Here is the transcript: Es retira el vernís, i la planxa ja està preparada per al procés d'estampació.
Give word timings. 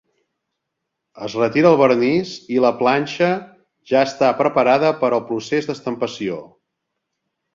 Es 1.27 1.33
retira 1.39 1.69
el 1.73 1.77
vernís, 1.81 2.31
i 2.55 2.63
la 2.63 2.71
planxa 2.79 3.29
ja 3.93 4.01
està 4.11 4.31
preparada 4.41 4.91
per 5.03 5.13
al 5.19 5.23
procés 5.29 5.69
d'estampació. 5.71 6.39